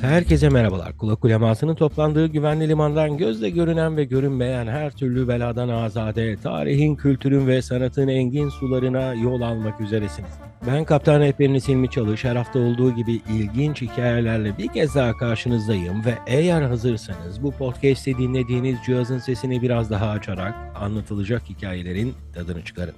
[0.00, 0.96] Herkese merhabalar.
[0.98, 7.46] Kulak ulemasının toplandığı güvenli limandan gözle görünen ve görünmeyen her türlü beladan azade, tarihin, kültürün
[7.46, 10.30] ve sanatın engin sularına yol almak üzeresiniz.
[10.66, 12.24] Ben Kaptan Rehberiniz Hilmi Çalış.
[12.24, 18.18] Her hafta olduğu gibi ilginç hikayelerle bir kez daha karşınızdayım ve eğer hazırsanız bu podcast'i
[18.18, 22.94] dinlediğiniz cihazın sesini biraz daha açarak anlatılacak hikayelerin tadını çıkarın.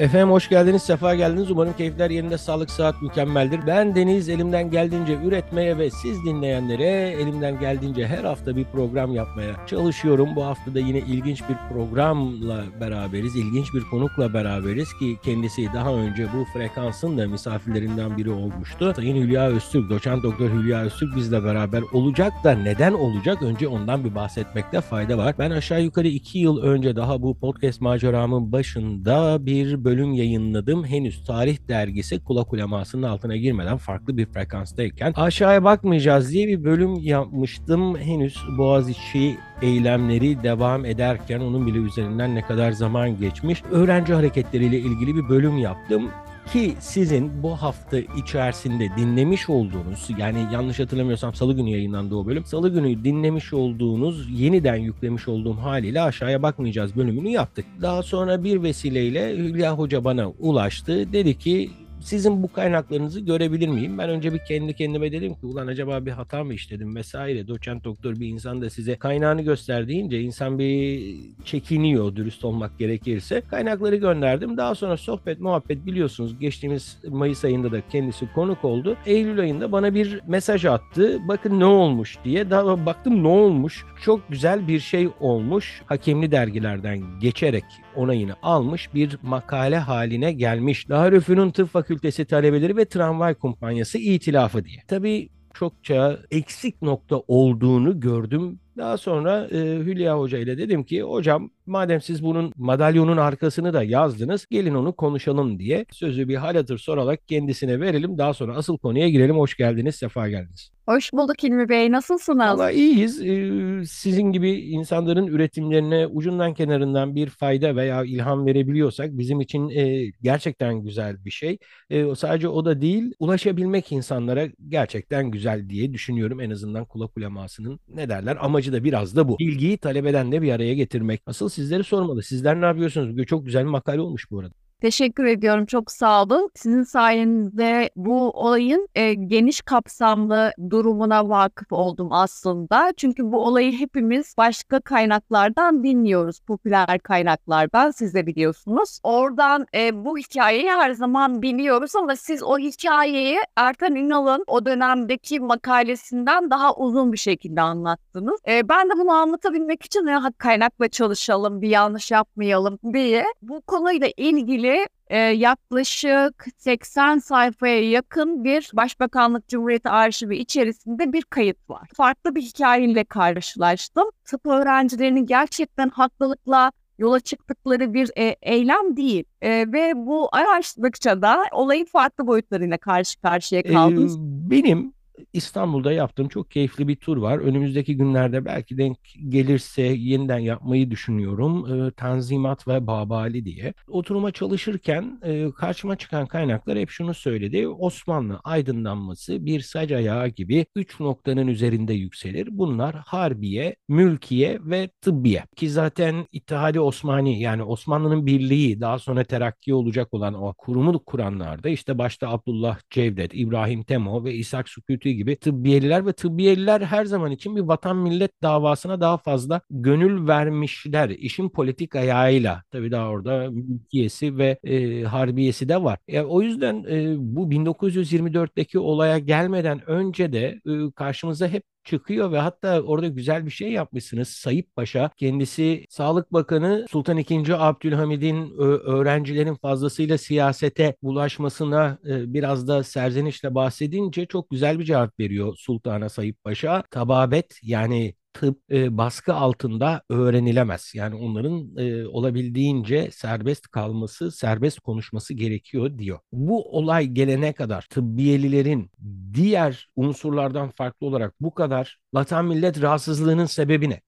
[0.00, 1.50] Efendim hoş geldiniz, sefa geldiniz.
[1.50, 3.60] Umarım keyifler yerinde, sağlık, saat mükemmeldir.
[3.66, 9.66] Ben Deniz, elimden geldiğince üretmeye ve siz dinleyenlere elimden geldiğince her hafta bir program yapmaya
[9.66, 10.28] çalışıyorum.
[10.36, 15.94] Bu hafta da yine ilginç bir programla beraberiz, ilginç bir konukla beraberiz ki kendisi daha
[15.94, 18.92] önce bu frekansın da misafirlerinden biri olmuştu.
[18.96, 23.42] Sayın Hülya Öztürk, doçent doktor Hülya Öztürk bizle beraber olacak da neden olacak?
[23.42, 25.34] Önce ondan bir bahsetmekte fayda var.
[25.38, 30.84] Ben aşağı yukarı iki yıl önce daha bu podcast maceramın başında bir yayınladım.
[30.84, 36.94] Henüz tarih dergisi kulak ulemasının altına girmeden farklı bir frekanstayken aşağıya bakmayacağız diye bir bölüm
[36.94, 37.98] yapmıştım.
[37.98, 43.62] Henüz Boğaziçi eylemleri devam ederken onun bile üzerinden ne kadar zaman geçmiş.
[43.70, 46.10] Öğrenci hareketleriyle ilgili bir bölüm yaptım
[46.52, 52.44] ki sizin bu hafta içerisinde dinlemiş olduğunuz yani yanlış hatırlamıyorsam salı günü yayınlandı o bölüm.
[52.44, 57.64] Salı günü dinlemiş olduğunuz yeniden yüklemiş olduğum haliyle aşağıya bakmayacağız bölümünü yaptık.
[57.82, 61.12] Daha sonra bir vesileyle Hülya Hoca bana ulaştı.
[61.12, 61.70] Dedi ki
[62.02, 63.98] sizin bu kaynaklarınızı görebilir miyim?
[63.98, 67.48] Ben önce bir kendi kendime dedim ki ulan acaba bir hata mı işledim vesaire.
[67.48, 73.40] Doçent doktor bir insan da size kaynağını göster deyince insan bir çekiniyor dürüst olmak gerekirse.
[73.40, 74.56] Kaynakları gönderdim.
[74.56, 78.96] Daha sonra sohbet muhabbet biliyorsunuz geçtiğimiz Mayıs ayında da kendisi konuk oldu.
[79.06, 81.18] Eylül ayında bana bir mesaj attı.
[81.28, 82.50] Bakın ne olmuş diye.
[82.50, 83.84] Daha baktım ne olmuş.
[84.04, 85.82] Çok güzel bir şey olmuş.
[85.86, 87.64] Hakemli dergilerden geçerek
[87.96, 90.88] onayını almış bir makale haline gelmiş.
[90.88, 91.89] Darülfünun Tıp Fakültesi
[92.24, 94.82] talebeleri ve tramvay kumpanyası itilafı diye.
[94.88, 98.60] Tabii çokça eksik nokta olduğunu gördüm.
[98.76, 103.82] Daha sonra e, Hülya Hoca ile dedim ki hocam madem siz bunun madalyonun arkasını da
[103.82, 108.18] yazdınız gelin onu konuşalım diye sözü bir hal hatır sorarak kendisine verelim.
[108.18, 109.36] Daha sonra asıl konuya girelim.
[109.36, 110.70] Hoş geldiniz, sefa geldiniz.
[110.90, 111.92] Hoş bulduk Hilmi Bey.
[111.92, 112.38] Nasılsınız?
[112.38, 113.20] Valla iyiyiz.
[113.20, 120.12] Ee, sizin gibi insanların üretimlerine ucundan kenarından bir fayda veya ilham verebiliyorsak bizim için e,
[120.22, 121.58] gerçekten güzel bir şey.
[121.90, 126.40] E, sadece o da değil, ulaşabilmek insanlara gerçekten güzel diye düşünüyorum.
[126.40, 129.38] En azından kulak ulemasının ne derler amacı da biraz da bu.
[129.38, 131.22] Bilgiyi talebeden de bir araya getirmek.
[131.26, 132.22] Asıl sizleri sormalı.
[132.22, 133.26] Sizler ne yapıyorsunuz?
[133.26, 134.54] Çok güzel bir makale olmuş bu arada.
[134.80, 135.66] Teşekkür ediyorum.
[135.66, 136.50] Çok sağ olun.
[136.54, 142.92] Sizin sayenizde bu olayın e, geniş kapsamlı durumuna vakıf oldum aslında.
[142.96, 146.40] Çünkü bu olayı hepimiz başka kaynaklardan dinliyoruz.
[146.40, 149.00] Popüler kaynaklardan siz de biliyorsunuz.
[149.02, 155.40] Oradan e, bu hikayeyi her zaman biliyoruz ama siz o hikayeyi Ertan Ünal'ın o dönemdeki
[155.40, 158.40] makalesinden daha uzun bir şekilde anlattınız.
[158.48, 160.08] E, ben de bunu anlatabilmek için
[160.38, 164.69] kaynakla çalışalım, bir yanlış yapmayalım diye bu konuyla ilgili
[165.08, 171.88] e, yaklaşık 80 sayfaya yakın bir Başbakanlık Cumhuriyeti arşivi içerisinde bir kayıt var.
[171.94, 174.08] Farklı bir hikayeyle karşılaştım.
[174.24, 179.24] Tıp öğrencilerinin gerçekten haklılıkla yola çıktıkları bir e, eylem değil.
[179.42, 184.06] E, ve bu araştırdıkça da olayın farklı boyutlarıyla karşı karşıya kaldım.
[184.46, 184.92] Ee, benim
[185.32, 187.38] İstanbul'da yaptığım çok keyifli bir tur var.
[187.38, 188.98] Önümüzdeki günlerde belki denk
[189.28, 191.86] gelirse yeniden yapmayı düşünüyorum.
[191.86, 193.74] E, Tanzimat ve Babali diye.
[193.88, 197.68] Oturuma çalışırken e, karşıma çıkan kaynaklar hep şunu söyledi.
[197.68, 202.48] Osmanlı aydınlanması bir sac ayağı gibi üç noktanın üzerinde yükselir.
[202.50, 205.44] Bunlar Harbiye, Mülkiye ve Tıbbiye.
[205.56, 211.68] Ki zaten İttihadi Osmani yani Osmanlı'nın birliği daha sonra terakki olacak olan o kurumu kuranlarda
[211.68, 217.30] işte başta Abdullah Cevdet, İbrahim Temo ve İshak Sükütü gibi tıbbiyeliler ve tıbbiyeliler her zaman
[217.32, 221.08] için bir vatan millet davasına daha fazla gönül vermişler.
[221.10, 225.98] İşin politik ayağıyla tabii daha orada mülkiyesi ve e, harbiyesi de var.
[226.08, 232.38] E, o yüzden e, bu 1924'teki olaya gelmeden önce de e, karşımıza hep çıkıyor ve
[232.38, 234.28] hatta orada güzel bir şey yapmışsınız.
[234.28, 237.52] Sayıp Paşa kendisi Sağlık Bakanı Sultan II.
[237.52, 246.08] Abdülhamid'in öğrencilerin fazlasıyla siyasete bulaşmasına biraz da serzenişle bahsedince çok güzel bir cevap veriyor Sultan'a
[246.08, 246.82] Sayıp Paşa.
[246.90, 250.92] Tababet yani tıp e, baskı altında öğrenilemez.
[250.94, 256.18] Yani onların e, olabildiğince serbest kalması, serbest konuşması gerekiyor diyor.
[256.32, 258.90] Bu olay gelene kadar tıbbiyelilerin
[259.34, 264.00] diğer unsurlardan farklı olarak bu kadar vatan millet rahatsızlığının sebebi ne?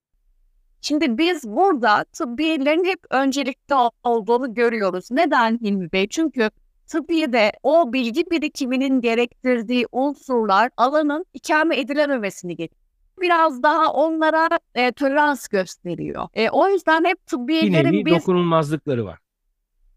[0.81, 5.11] Şimdi biz burada tıbbiyelerin hep öncelikli olduğunu görüyoruz.
[5.11, 6.09] Neden Hilmi Bey?
[6.09, 6.51] Çünkü
[6.87, 12.82] tıbbiyede o bilgi birikiminin gerektirdiği unsurlar alanın ikame edilememesini getiriyor.
[13.23, 16.29] Biraz daha onlara e, tolerans gösteriyor.
[16.35, 19.19] E, o yüzden hep Bir tıbbiyelerin nevi biz dokunulmazlıkları var.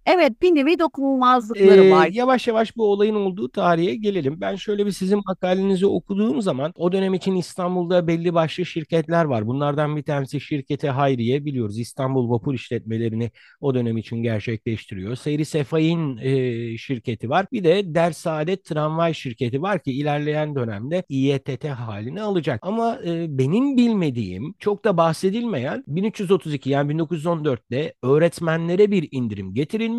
[0.06, 2.08] Evet bir nevi dokunulmazlıkları Ee, var.
[2.12, 4.42] yavaş yavaş bu olayın olduğu tarihe gelelim.
[4.42, 9.48] Ben şöyle bir sizin makalenizi okuduğum zaman o dönem için İstanbul'da belli başlı şirketler var.
[9.48, 11.80] Bunlardan bir tanesi şirketi Hayriye biliyoruz.
[11.80, 13.32] İstanbul Vapur işletmelerini
[13.62, 15.16] o dönem için gerçekleştiriyor.
[15.16, 17.46] Seyri Sefay'ın e, şirketi var.
[17.52, 22.60] Bir de Dersaadet Tramvay şirketi var ki ilerleyen dönemde İETT halini alacak.
[22.64, 29.95] Ama e, benim bilmediğim, çok da bahsedilmeyen 1332 yani 1914'te öğretmenlere bir indirim getirilmiş.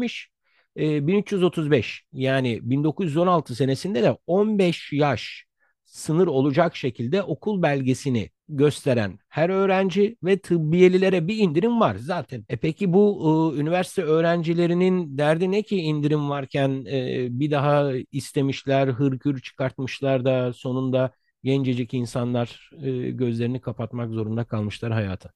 [0.77, 5.47] E, 1335 yani 1916 senesinde de 15 yaş
[5.85, 12.45] sınır olacak şekilde okul belgesini gösteren her öğrenci ve tıbbiyelilere bir indirim var zaten.
[12.49, 18.89] E peki bu e, üniversite öğrencilerinin derdi ne ki indirim varken e, bir daha istemişler,
[18.89, 21.13] hırgür çıkartmışlar da sonunda
[21.45, 25.31] gencecik insanlar e, gözlerini kapatmak zorunda kalmışlar hayata.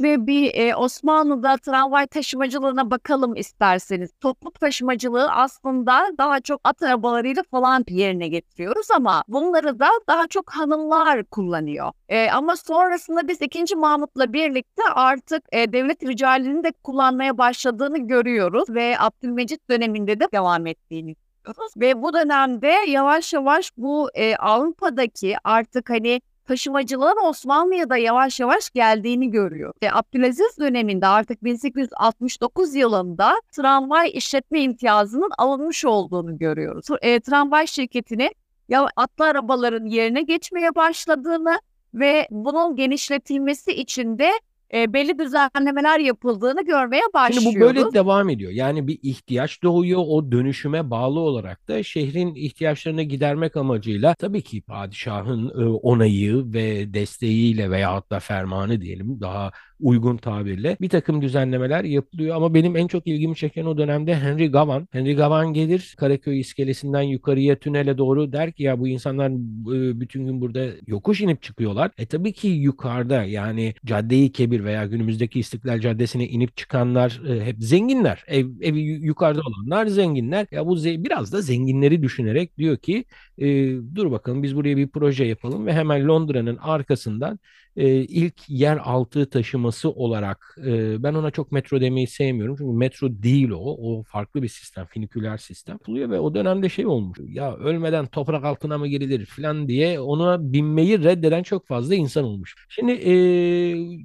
[0.00, 4.10] Ve bir e, Osmanlı'da tramvay taşımacılığına bakalım isterseniz.
[4.20, 10.50] Toplu taşımacılığı aslında daha çok at arabalarıyla falan yerine getiriyoruz ama bunları da daha çok
[10.50, 11.92] hanımlar kullanıyor.
[12.08, 13.76] E, ama sonrasında biz 2.
[13.76, 20.66] Mahmut'la birlikte artık e, devlet ricalinin de kullanmaya başladığını görüyoruz ve Abdülmecit döneminde de devam
[20.66, 21.72] ettiğini görüyoruz.
[21.76, 28.70] Ve bu dönemde yavaş yavaş bu e, Avrupa'daki artık hani taşımacılığın Osmanlı'ya da yavaş yavaş
[28.70, 29.72] geldiğini görüyor.
[29.82, 36.86] Ve Abdülaziz döneminde artık 1869 yılında tramvay işletme imtiyazının alınmış olduğunu görüyoruz.
[37.02, 38.30] E, tramvay şirketini
[38.68, 41.60] ya atlı arabaların yerine geçmeye başladığını
[41.94, 44.30] ve bunun genişletilmesi için de
[44.74, 47.44] e, belli düzenlemeler yapıldığını görmeye başlıyoruz.
[47.44, 48.52] Şimdi bu böyle devam ediyor.
[48.52, 50.02] Yani bir ihtiyaç doğuyor.
[50.06, 56.94] O dönüşüme bağlı olarak da şehrin ihtiyaçlarını gidermek amacıyla tabii ki padişahın e, onayı ve
[56.94, 59.50] desteğiyle veyahut da fermanı diyelim daha
[59.82, 62.36] uygun tabirle bir takım düzenlemeler yapılıyor.
[62.36, 64.88] Ama benim en çok ilgimi çeken o dönemde Henry Gavan.
[64.90, 70.26] Henry Gavan gelir Karaköy iskelesinden yukarıya tünele doğru der ki ya bu insanlar e, bütün
[70.26, 71.90] gün burada yokuş inip çıkıyorlar.
[71.98, 77.56] E tabii ki yukarıda yani Cadde-i Kebir veya günümüzdeki İstiklal Caddesi'ne inip çıkanlar e, hep
[77.58, 78.24] zenginler.
[78.26, 80.46] Ev, evi yukarıda olanlar zenginler.
[80.50, 83.04] Ya bu biraz da zenginleri düşünerek diyor ki
[83.38, 83.46] e,
[83.94, 87.38] dur bakalım biz buraya bir proje yapalım ve hemen Londra'nın arkasından
[87.76, 92.56] e, ilk yeraltı taşıması olarak e, ben ona çok metro demeyi sevmiyorum.
[92.58, 93.58] Çünkü metro değil o.
[93.58, 94.86] O farklı bir sistem.
[94.86, 95.78] Finiküler sistem.
[95.86, 97.18] Buluyor ve o dönemde şey olmuş.
[97.28, 102.54] Ya ölmeden toprak altına mı girilir falan diye ona binmeyi reddeden çok fazla insan olmuş.
[102.68, 103.12] Şimdi e,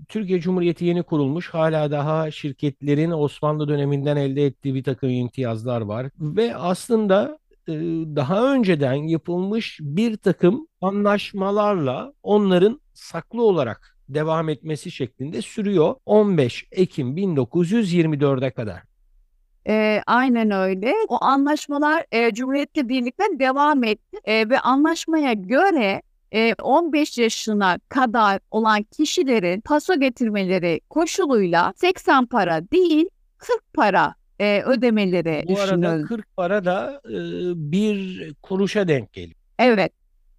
[0.10, 1.50] Türkiye Cumhuriyeti yeni kurulmuş.
[1.50, 6.10] Hala daha şirketlerin Osmanlı döneminden elde ettiği bir takım imtiyazlar var.
[6.20, 7.40] Ve aslında
[8.16, 17.18] daha önceden yapılmış bir takım anlaşmalarla onların saklı olarak devam etmesi şeklinde sürüyor 15 Ekim
[17.18, 18.82] 1924'e kadar.
[19.68, 20.94] E, aynen öyle.
[21.08, 28.40] O anlaşmalar e, Cumhuriyet'le birlikte devam etti E, ve anlaşmaya göre e, 15 yaşına kadar
[28.52, 33.06] olan kişilerin paso getirmeleri koşuluyla 80 para değil
[33.38, 36.08] 40 para e, ödemeleri Bu arada düşünüldü.
[36.08, 37.12] 40 para da e,
[37.72, 39.36] bir kuruşa denk geliyor.
[39.60, 39.92] Evet.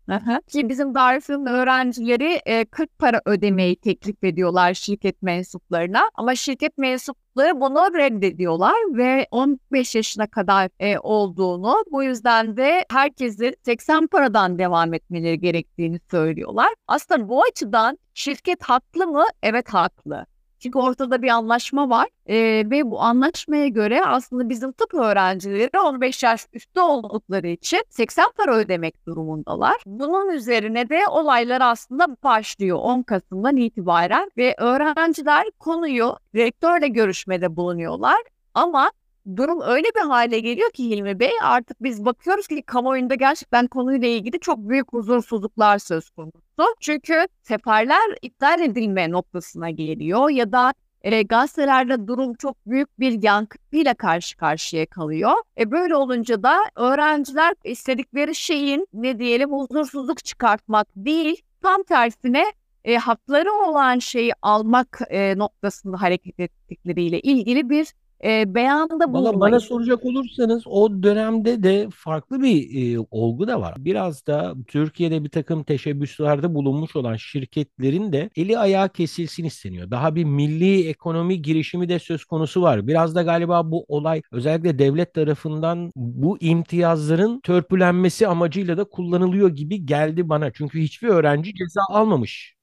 [0.09, 0.41] Aha.
[0.47, 6.11] Ki bizim Darülfünun öğrencileri e, 40 para ödemeyi teklif ediyorlar şirket mensuplarına.
[6.15, 13.55] Ama şirket mensupları bunu reddediyorlar ve 15 yaşına kadar e, olduğunu bu yüzden de herkesin
[13.65, 16.69] 80 paradan devam etmeleri gerektiğini söylüyorlar.
[16.87, 19.25] Aslında bu açıdan şirket haklı mı?
[19.43, 20.27] Evet haklı.
[20.59, 22.37] Çünkü ortada bir anlaşma var e,
[22.71, 28.57] ve bu anlaşmaya göre aslında bizim tıp öğrencileri 15 yaş üstü oldukları için 80 para
[28.57, 29.77] ödemek durumundalar.
[29.87, 38.19] Bunun üzerine de olaylar aslında başlıyor 10 Kasım'dan itibaren ve öğrenciler konuyu rektörle görüşmede bulunuyorlar
[38.55, 38.91] ama
[39.37, 44.09] durum öyle bir hale geliyor ki Hilmi Bey artık biz bakıyoruz ki kamuoyunda gerçekten konuyla
[44.09, 46.48] ilgili çok büyük huzursuzluklar söz konusu.
[46.81, 53.95] Çünkü seferler iptal edilme noktasına geliyor ya da e, gazetelerde durum çok büyük bir yankıyla
[53.95, 55.33] karşı karşıya kalıyor.
[55.59, 62.45] E, böyle olunca da öğrenciler istedikleri şeyin ne diyelim huzursuzluk çıkartmak değil tam tersine
[62.85, 67.87] e, hakları olan şeyi almak e, noktasında hareket ettikleriyle ilgili bir
[68.25, 73.75] e, beyanda Valla bana soracak olursanız o dönemde de farklı bir e, olgu da var.
[73.79, 79.91] Biraz da Türkiye'de bir takım teşebbüslerde bulunmuş olan şirketlerin de eli ayağı kesilsin isteniyor.
[79.91, 82.87] Daha bir milli ekonomi girişimi de söz konusu var.
[82.87, 89.87] Biraz da galiba bu olay özellikle devlet tarafından bu imtiyazların törpülenmesi amacıyla da kullanılıyor gibi
[89.87, 90.53] geldi bana.
[90.53, 92.58] Çünkü hiçbir öğrenci ceza almamış.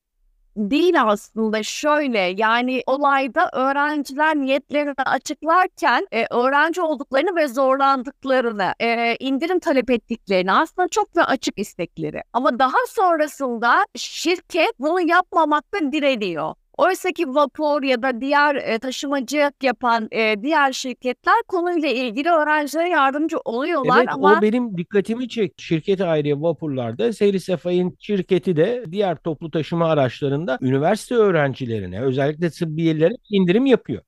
[0.56, 9.60] Değil aslında şöyle yani olayda öğrenciler niyetlerini açıklarken e, öğrenci olduklarını ve zorlandıklarını, e, indirim
[9.60, 12.24] talep ettiklerini aslında çok da açık istekleri.
[12.34, 16.56] Ama daha sonrasında şirket bunu yapmamakta direniyor.
[16.78, 22.90] Oysa ki vapur ya da diğer e, taşımacılık yapan e, diğer şirketler konuyla ilgili öğrencilere
[22.90, 25.64] yardımcı oluyorlar Evet ama o benim dikkatimi çekti.
[25.64, 33.14] Şirket ayrı vapurlarda Seyri Sefay'ın şirketi de diğer toplu taşıma araçlarında üniversite öğrencilerine özellikle tıbbiyelilere
[33.30, 34.02] indirim yapıyor.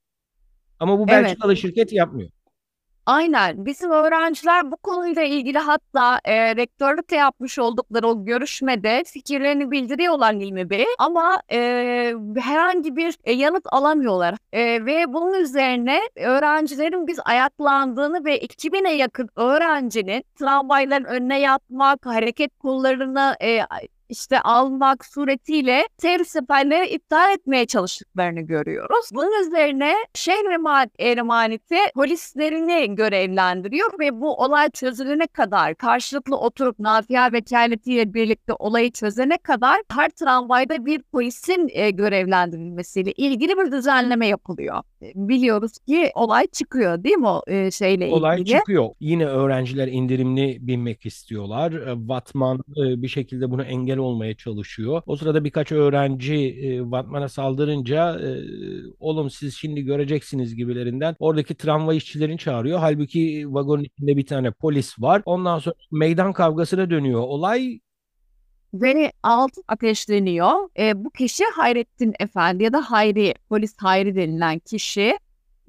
[0.80, 1.24] Ama bu Evet.
[1.24, 2.30] Belçikalı şirket yapmıyor.
[3.08, 3.66] Aynen.
[3.66, 10.70] Bizim öğrenciler bu konuyla ilgili hatta e, rektörlükle yapmış oldukları o görüşmede fikirlerini bildiriyorlar Hilmi
[10.70, 10.86] Bey.
[11.00, 11.58] Ama e,
[12.38, 14.36] herhangi bir e, yanıt alamıyorlar.
[14.54, 22.60] E, ve bunun üzerine öğrencilerin biz ayaklandığını ve 2000'e yakın öğrencinin tramvayların önüne yatmak, hareket
[22.60, 23.60] kollarını e,
[24.10, 29.10] işte almak suretiyle seyir seferleri iptal etmeye çalıştıklarını görüyoruz.
[29.14, 37.32] Bunun üzerine şehir ema- emaneti polislerini görevlendiriyor ve bu olay çözülene kadar karşılıklı oturup Nafia
[37.32, 44.84] vekaletiyle birlikte olayı çözene kadar her tramvayda bir polisin e, görevlendirilmesiyle ilgili bir düzenleme yapılıyor.
[45.02, 48.58] Biliyoruz ki olay çıkıyor değil mi o e, şeyle Olay ilgili?
[48.58, 48.90] çıkıyor.
[49.00, 51.74] Yine öğrenciler indirimli binmek istiyorlar.
[51.96, 55.02] Vatman e, bir şekilde bunu engel olmaya çalışıyor.
[55.06, 58.30] O sırada birkaç öğrenci e, Vatman'a saldırınca e,
[59.00, 62.80] oğlum siz şimdi göreceksiniz gibilerinden oradaki tramvay işçilerini çağırıyor.
[62.80, 65.22] Halbuki vagonun içinde bir tane polis var.
[65.26, 67.22] Ondan sonra meydan kavgasına dönüyor.
[67.22, 67.80] Olay
[68.82, 70.70] Ve altın ateşleniyor.
[70.80, 75.18] E, bu kişi Hayrettin Efendi ya da Hayri, polis Hayri denilen kişi.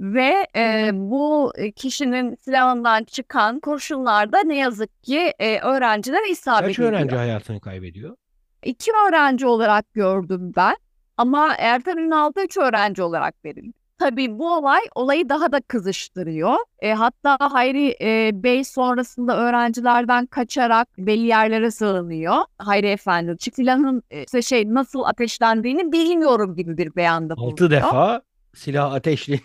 [0.01, 6.93] Ve e, bu kişinin silahından çıkan kurşunlarda ne yazık ki e, öğrencilere isabet kaç ediyor.
[6.93, 8.17] öğrenci hayatını kaybediyor?
[8.65, 10.77] İki öğrenci olarak gördüm ben.
[11.17, 13.79] Ama Ertan Ünal'da üç öğrenci olarak verildi.
[13.99, 16.55] Tabii bu olay olayı daha da kızıştırıyor.
[16.81, 22.37] E, hatta Hayri e, Bey sonrasında öğrencilerden kaçarak belli yerlere sığınıyor.
[22.59, 27.53] Hayri Efendi silahın e, işte şey nasıl ateşlendiğini bilmiyorum gibi bir beyanda bulunuyor.
[27.53, 28.23] Altı defa
[28.55, 29.43] silah ateşleniyor.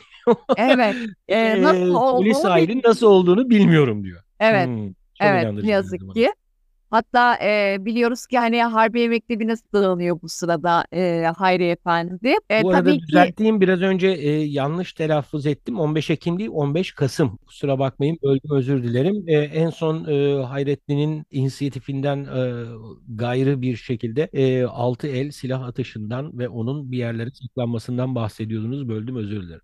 [0.57, 0.95] Evet.
[1.27, 4.21] E, Ee, nasıl polis olduğunu sahibinin nasıl olduğunu bilmiyorum diyor.
[4.39, 4.67] Evet.
[4.67, 6.33] Hmm, Evet ne yazık ki.
[6.93, 12.35] Hatta e, biliyoruz ki hani Harbiye Mektebi'ne sığınıyor bu sırada e, Hayri Efendi.
[12.51, 15.79] E, Bu arada tabii ki düzelttiğim biraz önce e, yanlış telaffuz ettim.
[15.79, 17.37] 15 Ekim değil 15 Kasım.
[17.37, 19.23] Kusura bakmayın böldüm özür dilerim.
[19.27, 22.65] E, en son e, Hayrettin'in inisiyatifinden e,
[23.15, 28.89] gayrı bir şekilde e, 6 el silah atışından ve onun bir yerlere saklanmasından bahsediyordunuz.
[28.89, 29.61] Böldüm özür dilerim.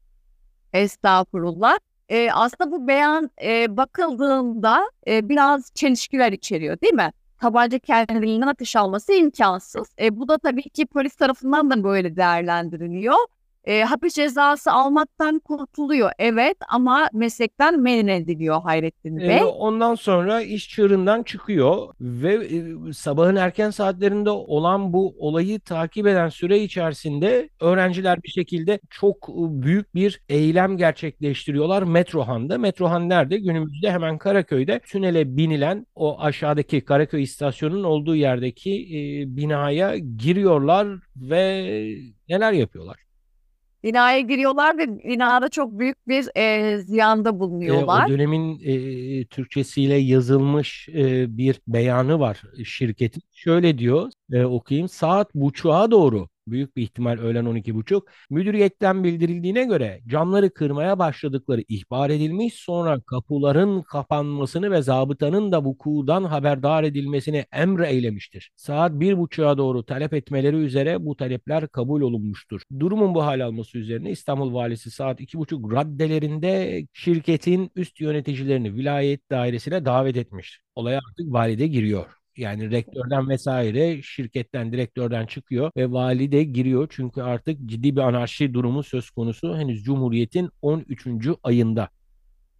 [0.74, 1.77] estağfurullah.
[2.09, 7.12] E, aslında bu beyan e, bakıldığında e, biraz çelişkiler içeriyor değil mi?
[7.39, 9.88] Tabanca kendiliğinden ateş alması imkansız.
[10.00, 13.15] E, bu da tabii ki polis tarafından da böyle değerlendiriliyor.
[13.63, 19.39] E, hapis cezası almaktan kurtuluyor evet ama meslekten men ediliyor Hayrettin E, Bey.
[19.58, 26.30] ondan sonra iş çığırından çıkıyor ve e, sabahın erken saatlerinde olan bu olayı takip eden
[26.30, 32.58] süre içerisinde öğrenciler bir şekilde çok e, büyük bir eylem gerçekleştiriyorlar Metrohan'da.
[32.58, 33.38] Metrohan nerede?
[33.38, 38.98] Günümüzde hemen Karaköy'de tünele binilen o aşağıdaki Karaköy istasyonunun olduğu yerdeki e,
[39.38, 41.66] binaya giriyorlar ve
[42.30, 43.09] neler yapıyorlar?
[43.83, 48.07] Binaya giriyorlar ve binada çok büyük bir e, ziyanda E, o bulunuyorlar.
[48.07, 53.24] dönemin e, Türkçesiyle yazılmış e, bir beyanı var şirketin.
[53.33, 54.89] Şöyle diyor, e, okuyayım.
[54.89, 62.10] Saat buçuğa doğru, büyük bir ihtimal öğlen 12.30, müdüriyetten bildirildiğine göre camları kırmaya başladıkları ihbar
[62.10, 62.53] edilmiş.
[62.53, 68.51] Sonra kapıların kapanmasını ve zabıtanın da vukudan haberdar edilmesini emre eylemiştir.
[68.55, 72.62] Saat bir buçuğa doğru talep etmeleri üzere bu talepler kabul olunmuştur.
[72.79, 79.31] Durumun bu hal alması üzerine İstanbul Valisi saat iki buçuk raddelerinde şirketin üst yöneticilerini vilayet
[79.31, 80.60] dairesine davet etmiş.
[80.75, 82.18] Olaya artık valide giriyor.
[82.39, 86.88] Yani rektörden vesaire şirketten, direktörden çıkıyor ve vali de giriyor.
[86.91, 89.58] Çünkü artık ciddi bir anarşi durumu söz konusu.
[89.58, 91.08] Henüz Cumhuriyet'in 13.
[91.43, 91.89] ayında.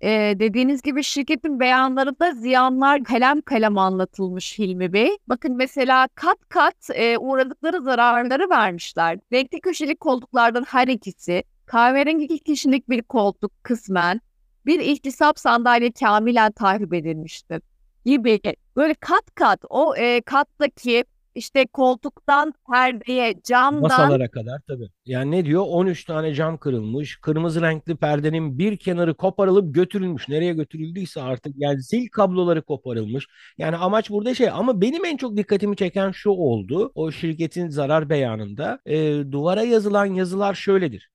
[0.02, 0.10] E,
[0.40, 5.10] dediğiniz gibi şirketin beyanlarında ziyanlar kalem kalem anlatılmış Hilmi Bey.
[5.28, 9.20] Bakın mesela kat kat e, uğradıkları zararları vermişler.
[9.34, 14.22] Renkli köşeli koltuklardan her ikisi, kahverengi iki kişilik bir koltuk kısmen,
[14.66, 17.62] bir ihtisap sandalye kamilen tahrip edilmiştir
[18.06, 18.40] gibi
[18.80, 21.04] böyle kat kat o e, kattaki
[21.36, 24.90] işte koltuktan perdeye, camdan Masalara kadar tabii.
[25.06, 25.64] Yani ne diyor?
[25.68, 27.20] 13 tane cam kırılmış.
[27.22, 30.30] Kırmızı renkli perdenin bir kenarı koparılıp götürülmüş.
[30.30, 33.28] Nereye götürüldüyse artık yani zil kabloları koparılmış.
[33.58, 36.92] Yani amaç burada şey ama benim en çok dikkatimi çeken şu oldu.
[36.96, 38.98] O şirketin zarar beyanında e,
[39.32, 41.10] duvara yazılan yazılar şöyledir.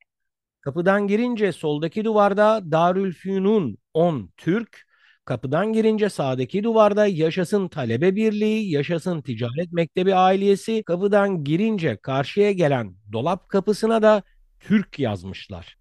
[0.61, 4.87] Kapıdan girince soldaki duvarda Darülfünun 10 Türk,
[5.25, 10.83] Kapıdan girince sağdaki duvarda yaşasın talebe birliği, yaşasın ticaret mektebi ailesi.
[10.83, 14.23] Kapıdan girince karşıya gelen dolap kapısına da
[14.61, 15.77] Türk yazmışlar.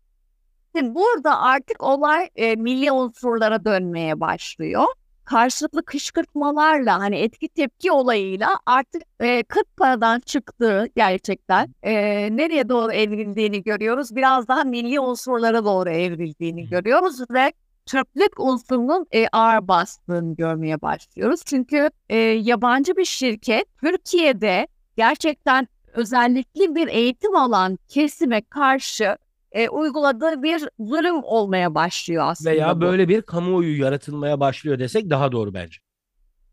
[0.75, 4.85] Şimdi burada artık olay e, milli unsurlara dönmeye başlıyor.
[5.25, 11.93] Karşılıklı kışkırtmalarla hani etki tepki olayıyla artık e, kıt paradan çıktığı gerçekten e,
[12.37, 14.15] nereye doğru evrildiğini görüyoruz.
[14.15, 17.53] Biraz daha milli unsurlara doğru evrildiğini görüyoruz ve
[17.85, 21.41] Türklük unsurunun e, ağır bastığını görmeye başlıyoruz.
[21.45, 29.17] Çünkü e, yabancı bir şirket Türkiye'de gerçekten özellikle bir eğitim alan kesime karşı
[29.51, 32.51] e, uyguladığı bir zulüm olmaya başlıyor aslında.
[32.51, 32.81] Veya bu.
[32.81, 35.77] böyle bir kamuoyu yaratılmaya başlıyor desek daha doğru bence.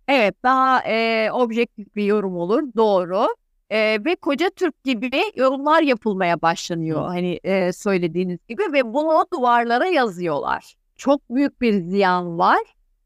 [0.08, 3.26] Evet daha e, objektif bir yorum olur doğru.
[3.70, 9.86] E, ve koca Türk gibi yorumlar yapılmaya başlanıyor hani e, söylediğiniz gibi ve bunu duvarlara
[9.86, 10.74] yazıyorlar.
[11.00, 12.58] Çok büyük bir ziyan var.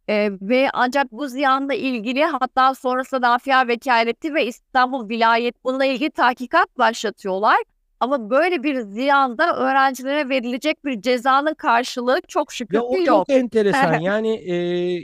[0.08, 6.10] E, ve ancak bu ziyanla ilgili hatta sonrasında Nafia Vekaleti ve İstanbul Vilayet bununla ilgili
[6.10, 7.56] tahkikat başlatıyorlar.
[8.00, 13.06] Ama böyle bir ziyanda öğrencilere verilecek bir cezanın karşılığı çok şükür Ya o ki çok
[13.06, 13.30] yok.
[13.30, 13.94] enteresan.
[14.00, 14.54] Yani e,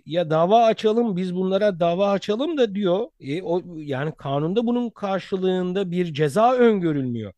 [0.07, 3.07] ya dava açalım biz bunlara dava açalım da diyor.
[3.21, 7.33] E, o yani kanunda bunun karşılığında bir ceza öngörülmüyor.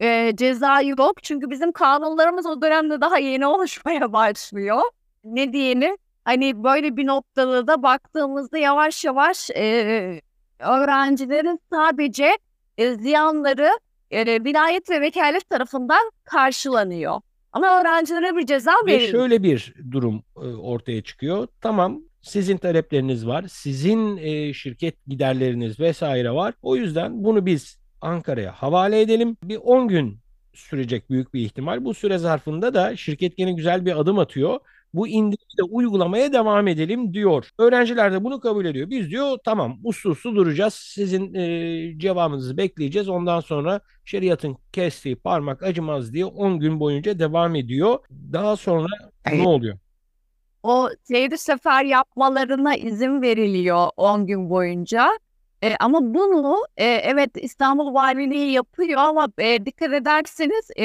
[0.00, 1.22] E, ceza yok.
[1.22, 4.80] Çünkü bizim kanunlarımız o dönemde daha yeni oluşmaya başlıyor.
[5.24, 5.96] Ne diyelim?
[6.24, 10.20] Hani böyle bir noktada da baktığımızda yavaş yavaş e,
[10.58, 12.38] öğrencilerin sadece
[12.78, 13.70] e, ziyanları
[14.10, 17.20] e, vilayet ve vekalet tarafından karşılanıyor.
[17.52, 19.12] Ama öğrencilere bir ceza Ve verilmiyor.
[19.22, 21.48] şöyle bir durum e, ortaya çıkıyor.
[21.60, 23.44] Tamam sizin talepleriniz var.
[23.48, 26.54] Sizin e, şirket giderleriniz vesaire var.
[26.62, 29.36] O yüzden bunu biz Ankara'ya havale edelim.
[29.44, 30.18] Bir 10 gün
[30.52, 31.84] sürecek büyük bir ihtimal.
[31.84, 34.60] Bu süre zarfında da şirket gene güzel bir adım atıyor.
[34.94, 37.50] Bu indirimi de uygulamaya devam edelim diyor.
[37.58, 38.90] Öğrenciler de bunu kabul ediyor.
[38.90, 40.74] Biz diyor tamam uslu uslu duracağız.
[40.74, 43.08] Sizin e, cevabınızı bekleyeceğiz.
[43.08, 47.98] Ondan sonra şeriatın kestiği parmak acımaz diye 10 gün boyunca devam ediyor.
[48.10, 48.88] Daha sonra
[49.32, 49.78] ne oluyor?
[50.64, 55.10] o seyri sefer yapmalarına izin veriliyor 10 gün boyunca.
[55.64, 60.84] E, ama bunu e, evet İstanbul Valiliği yapıyor ama e, dikkat ederseniz e,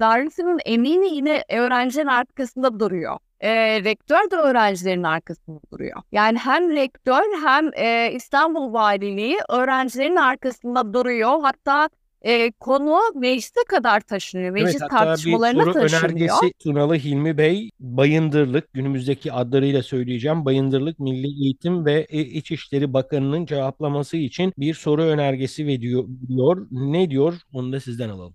[0.00, 3.18] Darülfünun emini yine öğrencilerin arkasında duruyor.
[3.40, 3.50] E,
[3.84, 6.02] rektör de öğrencilerin arkasında duruyor.
[6.12, 11.40] Yani hem rektör hem e, İstanbul Valiliği öğrencilerin arkasında duruyor.
[11.42, 11.88] Hatta
[12.26, 14.50] e, konu meclise kadar taşınıyor.
[14.50, 16.02] Meclis Evet, hatta bir tartışmalarına soru taşınıyor.
[16.02, 23.46] önergesi Tunalı Hilmi Bey Bayındırlık günümüzdeki adlarıyla söyleyeceğim Bayındırlık Milli Eğitim ve İ- İçişleri Bakanı'nın
[23.46, 26.04] cevaplaması için bir soru önergesi veriyor.
[26.28, 26.66] diyor.
[26.70, 27.34] Ne diyor?
[27.52, 28.34] Onu da sizden alalım.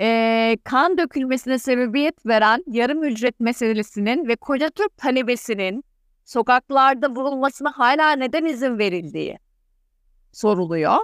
[0.00, 5.84] Ee, kan dökülmesine sebebiyet veren yarım ücret meselesinin ve koca Türk talebesinin
[6.24, 9.38] sokaklarda vurulmasına hala neden izin verildiği
[10.32, 10.96] soruluyor.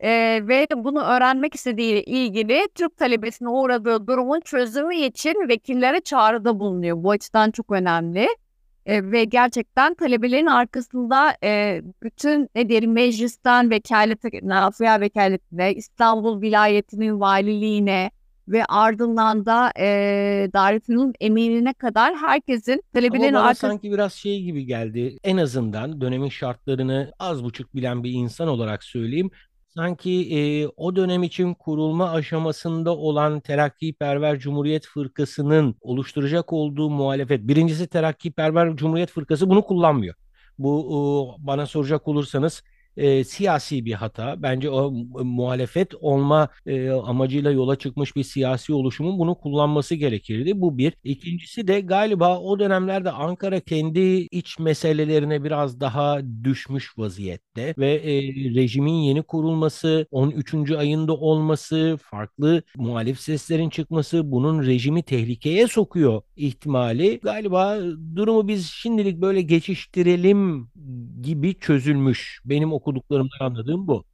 [0.00, 7.02] Ee, ve bunu öğrenmek istediği ilgili Türk talebesine uğradığı durumun çözümü için vekillere çağrıda bulunuyor.
[7.02, 8.28] Bu açıdan çok önemli.
[8.86, 17.20] Ee, ve gerçekten talebelerin arkasında e, bütün ne diyelim meclisten vekalete, Nafia vekaletine, İstanbul vilayetinin
[17.20, 18.10] valiliğine
[18.48, 19.86] ve ardından da e,
[20.52, 25.16] Darülfünun emirine kadar herkesin talebelerin Ama bana arkasında sanki biraz şey gibi geldi.
[25.24, 29.30] En azından dönemin şartlarını az buçuk bilen bir insan olarak söyleyeyim.
[29.78, 37.40] Sanki e, o dönem için kurulma aşamasında olan Terakkiperver Cumhuriyet Fırkası'nın oluşturacak olduğu muhalefet.
[37.48, 40.14] Birincisi Terakkiperver Cumhuriyet Fırkası bunu kullanmıyor.
[40.58, 40.86] Bu
[41.40, 42.62] e, bana soracak olursanız
[42.96, 44.42] e, siyasi bir hata.
[44.42, 50.60] Bence o e, muhalefet olma e, amacıyla yola çıkmış bir siyasi oluşumun bunu kullanması gerekirdi.
[50.60, 50.92] Bu bir.
[51.04, 58.22] İkincisi de galiba o dönemlerde Ankara kendi iç meselelerine biraz daha düşmüş vaziyette ve e,
[58.54, 60.70] rejimin yeni kurulması, 13.
[60.70, 67.20] ayında olması, farklı muhalif seslerin çıkması bunun rejimi tehlikeye sokuyor ihtimali.
[67.22, 67.78] Galiba
[68.16, 70.68] durumu biz şimdilik böyle geçiştirelim
[71.22, 72.40] gibi çözülmüş.
[72.44, 74.04] Benim okuduklarımdan anladığım bu.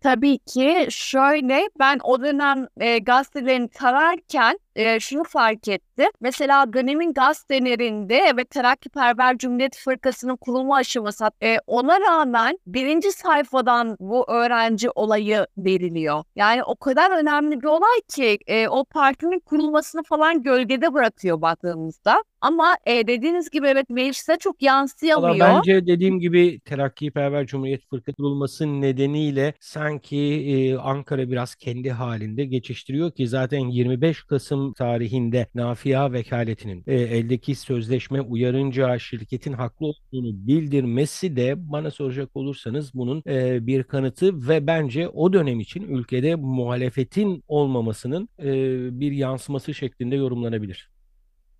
[0.00, 6.10] Tabii ki şöyle ben o dönem e, gazetelerini tararken e, şunu fark ettim.
[6.20, 14.30] Mesela dönemin gazetelerinde ve Terakkiperver Cumhuriyet Fırkası'nın kurulma aşaması e, ona rağmen birinci sayfadan bu
[14.30, 16.24] öğrenci olayı veriliyor.
[16.36, 22.22] Yani o kadar önemli bir olay ki e, o partinin kurulmasını falan gölgede bırakıyor baktığımızda.
[22.40, 25.34] Ama e, dediğiniz gibi evet meclise çok yansıyamıyor.
[25.34, 32.44] Valla bence dediğim gibi Terakkiperver Cumhuriyet Fırkası kurulması nedeniyle sanki e, Ankara biraz kendi halinde
[32.44, 40.46] geçiştiriyor ki zaten 25 Kasım tarihinde Nafia Vekaletinin e, eldeki sözleşme uyarınca şirketin haklı olduğunu
[40.46, 46.34] bildirmesi de bana soracak olursanız bunun e, bir kanıtı ve bence o dönem için ülkede
[46.34, 48.44] muhalefetin olmamasının e,
[49.00, 50.90] bir yansıması şeklinde yorumlanabilir.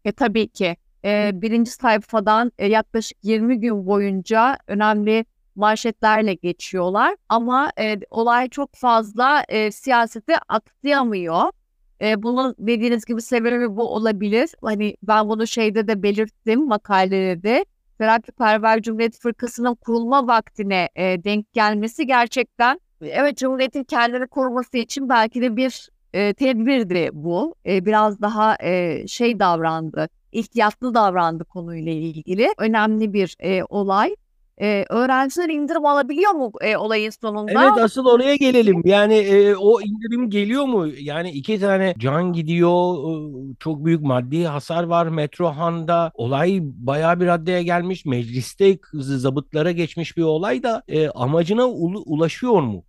[0.05, 0.77] E, tabii ki.
[1.05, 5.25] E, birinci sayfadan e, yaklaşık 20 gün boyunca önemli
[5.59, 7.16] manşetlerle geçiyorlar.
[7.29, 11.51] Ama e, olay çok fazla e, siyasete aksayamıyor.
[12.03, 14.51] E, bunun dediğiniz gibi sebebi bu olabilir.
[14.63, 17.65] Hani ben bunu şeyde de belirttim makalede.
[17.99, 25.43] Terakkiperver Cumhuriyet Fırkası'nın kurulma vaktine e, denk gelmesi gerçekten evet Cumhuriyet'in kendini koruması için belki
[25.43, 27.55] de bir e, tedbirdi bu.
[27.67, 32.49] E, biraz daha e, şey davrandı, ihtiyatlı davrandı konuyla ilgili.
[32.59, 34.17] Önemli bir e, olay.
[34.61, 37.53] E, öğrenciler indirim alabiliyor mu e, olayın sonunda?
[37.53, 38.83] Evet asıl oraya gelelim.
[38.85, 40.87] Yani e, o indirim geliyor mu?
[41.01, 42.94] Yani iki tane can gidiyor.
[43.11, 46.11] e, Çok büyük maddi hasar var Metrohan'da.
[46.14, 48.05] Olay bayağı bir raddeye gelmiş.
[48.05, 52.85] Mecliste zabıtlara geçmiş bir olay da e, amacına ulu- ulaşıyor mu?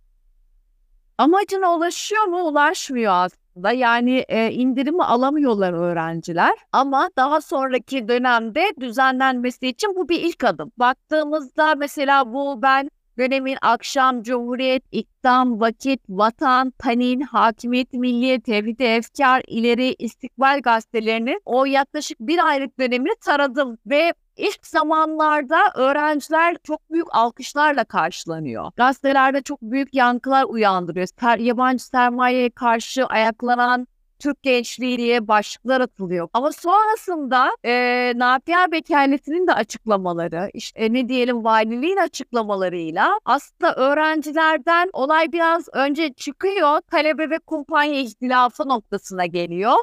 [1.18, 2.38] Amacına ulaşıyor mu?
[2.42, 3.40] Ulaşmıyor aslında.
[3.68, 6.52] Yani e, indirimi alamıyorlar öğrenciler.
[6.72, 10.72] Ama daha sonraki dönemde düzenlenmesi için bu bir ilk adım.
[10.76, 19.42] Baktığımızda mesela bu ben dönemin Akşam, Cumhuriyet, İktam, Vakit, Vatan, Tanin, Hakimiyet Milliye, Tevhid-i Efkar,
[19.46, 27.06] İleri, İstikbal gazetelerinin o yaklaşık bir aylık dönemini taradım ve İlk zamanlarda öğrenciler çok büyük
[27.10, 28.70] alkışlarla karşılanıyor.
[28.76, 31.06] Gazetelerde çok büyük yankılar uyandırıyor.
[31.20, 33.86] Ser, yabancı sermayeye karşı ayaklanan
[34.18, 36.28] Türk gençliği diye başlıklar atılıyor.
[36.32, 44.90] Ama sonrasında e, Nafia Bekalesi'nin de açıklamaları, işte e, ne diyelim valiliğin açıklamalarıyla aslında öğrencilerden
[44.92, 49.74] olay biraz önce çıkıyor, talebe ve kumpanya ihtilafı noktasına geliyor.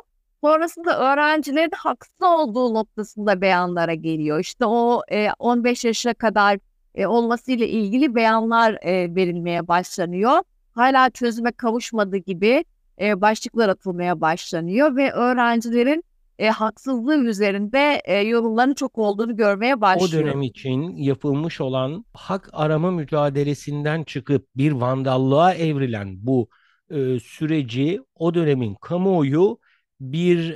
[0.43, 4.39] Sonrasında öğrencilerin haksız olduğu noktasında beyanlara geliyor.
[4.39, 6.59] İşte o e, 15 yaşına kadar
[6.95, 10.39] e, olmasıyla ilgili beyanlar e, verilmeye başlanıyor.
[10.71, 12.65] Hala çözüme kavuşmadığı gibi
[13.01, 16.03] e, başlıklar atılmaya başlanıyor ve öğrencilerin
[16.39, 20.25] e, haksızlığı üzerinde e, yorumların çok olduğunu görmeye O başlıyor.
[20.25, 26.49] dönem için yapılmış olan hak arama mücadelesinden çıkıp bir vandallığa evrilen bu
[26.89, 29.59] e, süreci o dönemin kamuoyu
[29.99, 30.49] bir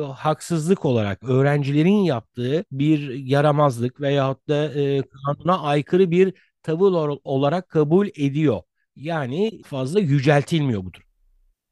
[0.00, 7.68] e, haksızlık olarak öğrencilerin yaptığı bir yaramazlık veyahut da e, kanuna aykırı bir tavır olarak
[7.68, 8.62] kabul ediyor.
[8.96, 11.06] Yani fazla yüceltilmiyor bu durum.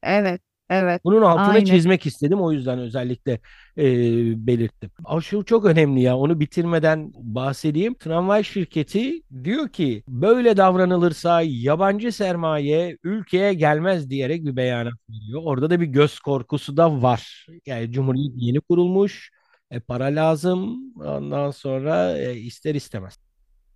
[0.03, 1.01] Evet, evet.
[1.05, 1.65] Bunun altına Aynen.
[1.65, 2.41] çizmek istedim.
[2.41, 3.39] O yüzden özellikle
[3.77, 3.83] e,
[4.47, 4.91] belirttim.
[5.05, 6.17] Ama şu çok önemli ya.
[6.17, 7.93] Onu bitirmeden bahsedeyim.
[7.93, 15.41] Tramvay şirketi diyor ki böyle davranılırsa yabancı sermaye ülkeye gelmez diyerek bir beyanat veriyor.
[15.43, 17.47] Orada da bir göz korkusu da var.
[17.65, 19.31] Yani Cumhuriyet yeni kurulmuş.
[19.71, 20.79] E, para lazım.
[20.95, 23.19] Ondan sonra e, ister istemez.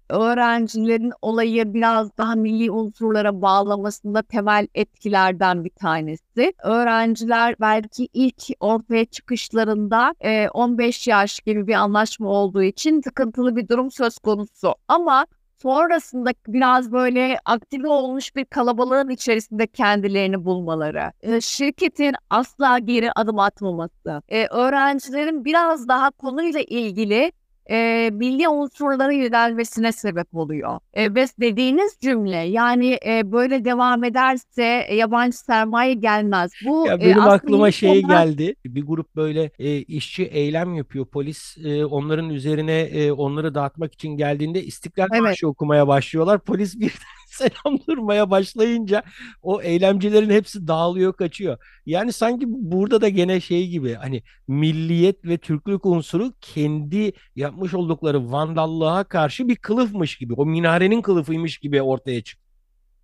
[0.09, 6.53] Öğrencilerin olayı biraz daha milli unsurlara bağlamasında temel etkilerden bir tanesi.
[6.63, 13.67] Öğrenciler belki ilk ortaya çıkışlarında e, 15 yaş gibi bir anlaşma olduğu için sıkıntılı bir
[13.67, 14.75] durum söz konusu.
[14.87, 15.25] Ama
[15.61, 23.39] sonrasında biraz böyle aktive olmuş bir kalabalığın içerisinde kendilerini bulmaları, e, şirketin asla geri adım
[23.39, 27.31] atmaması, e, öğrencilerin biraz daha konuyla ilgili
[27.69, 30.79] e, milli unsurlara yönelmesine sebep oluyor.
[30.93, 36.51] E, ve dediğiniz cümle yani e, böyle devam ederse e, yabancı sermaye gelmez.
[36.65, 38.55] Bu Ya e, benim aslında aklıma şey olarak- geldi.
[38.65, 41.05] Bir grup böyle e, işçi eylem yapıyor.
[41.05, 45.21] Polis e, onların üzerine e, onları dağıtmak için geldiğinde İstiklal Evet.
[45.21, 46.39] Marşı okumaya başlıyorlar.
[46.39, 46.91] Polis birden
[47.37, 49.03] selam durmaya başlayınca
[49.41, 51.57] o eylemcilerin hepsi dağılıyor, kaçıyor.
[51.85, 58.31] Yani sanki burada da gene şey gibi hani milliyet ve Türklük unsuru kendi yapmış oldukları
[58.31, 60.33] vandallığa karşı bir kılıfmış gibi.
[60.33, 62.47] O minarenin kılıfıymış gibi ortaya çıktı.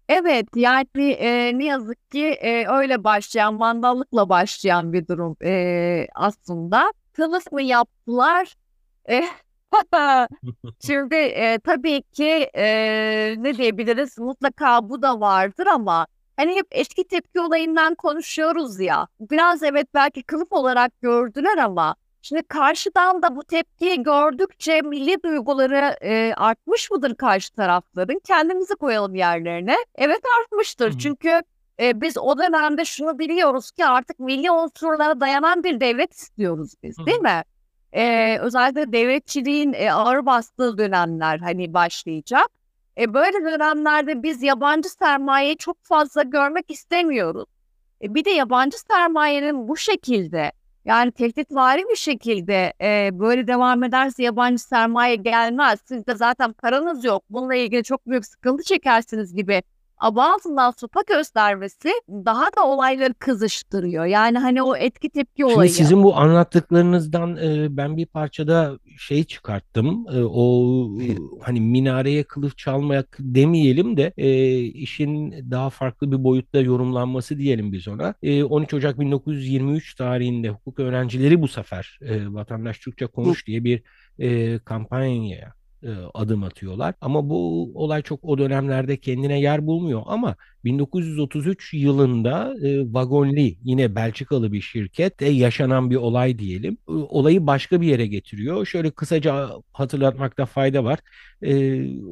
[0.10, 6.94] Evet yani e, ne yazık ki e, öyle başlayan vandallıkla başlayan bir durum e, aslında.
[7.14, 8.56] Kılıf mı yaptılar?
[9.10, 9.24] E,
[10.86, 12.66] Şimdi e, tabii ki e,
[13.38, 16.08] ne diyebiliriz mutlaka bu da vardır ama
[16.38, 19.08] hani hep eski tepki olayından konuşuyoruz ya.
[19.20, 25.96] Biraz evet belki kılıf olarak gördüler ama şimdi karşıdan da bu tepkiyi gördükçe milli duyguları
[26.02, 28.20] e, artmış mıdır karşı tarafların?
[28.20, 29.76] Kendimizi koyalım yerlerine.
[29.96, 30.94] Evet artmıştır.
[30.94, 30.98] Hı.
[30.98, 31.42] Çünkü
[31.80, 36.98] e, biz o dönemde şunu biliyoruz ki artık milli unsurlara dayanan bir devlet istiyoruz biz
[37.06, 37.44] değil mi?
[37.96, 42.48] E, özellikle devletçiliğin e, ağır bastığı dönemler hani başlayacak.
[42.98, 47.46] E, böyle dönemlerde biz yabancı sermayeyi çok fazla görmek istemiyoruz.
[48.02, 50.52] E, bir de yabancı sermayenin bu şekilde
[50.86, 55.80] yani tehditvari bir şekilde e, böyle devam ederse yabancı sermaye gelmez.
[55.86, 57.24] Siz de zaten paranız yok.
[57.30, 59.64] Bununla ilgili çok büyük sıkıntı çekersiniz gibi
[60.04, 64.06] abartından sopa göstermesi daha da olayları kızıştırıyor.
[64.06, 65.70] Yani hani o etki tepki Şimdi olayı.
[65.70, 70.06] sizin bu anlattıklarınızdan e, ben bir parçada şey çıkarttım.
[70.14, 71.08] E, o e,
[71.42, 77.88] hani minareye kılıf çalmak demeyelim de e, işin daha farklı bir boyutta yorumlanması diyelim biz
[77.88, 78.14] ona.
[78.24, 83.84] E, 13 Ocak 1923 tarihinde hukuk öğrencileri bu sefer e, Vatandaş Türkçe Konuş diye bir
[84.20, 85.54] e, kampanyaya
[85.84, 86.96] e, adım atıyorlar.
[87.02, 90.02] Ama bu olay çok o dönemlerde kendine yer bulmuyor.
[90.06, 96.78] Ama 1933 yılında e, Vagonli yine Belçikalı bir şirkette yaşanan bir olay diyelim.
[96.90, 98.66] E, Olayı başka bir yere getiriyor.
[98.66, 101.00] Şöyle kısaca hatırlatmakta fayda var.
[101.42, 101.54] E,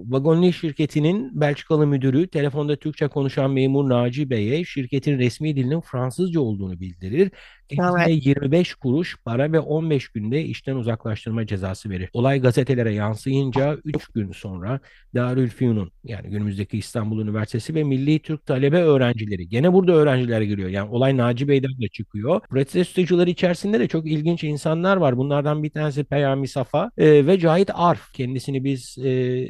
[0.09, 6.79] Vagonli şirketinin Belçikalı müdürü telefonda Türkçe konuşan memur Naci Bey'e şirketin resmi dilinin Fransızca olduğunu
[6.79, 7.31] bildirir.
[7.69, 8.25] Kendisine Evet.
[8.25, 12.09] 25 kuruş para ve 15 günde işten uzaklaştırma cezası verir.
[12.13, 14.79] Olay gazetelere yansıyınca 3 gün sonra
[15.15, 20.69] Darülfünun yani günümüzdeki İstanbul Üniversitesi ve Milli Türk Talebe öğrencileri gene burada öğrenciler giriyor.
[20.69, 22.39] Yani olay Naci Bey'den de çıkıyor.
[22.49, 25.17] Protestocular içerisinde de çok ilginç insanlar var.
[25.17, 28.13] Bunlardan bir tanesi Peyami Safa e, ve Cahit Arf.
[28.13, 29.47] Kendisini biz e,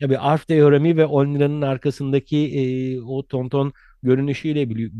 [0.00, 4.90] tabii Arf teoremi ve 10 liranın arkasındaki e, o tonton görünüşüyle bili-